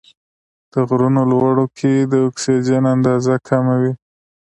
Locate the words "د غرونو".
0.71-1.21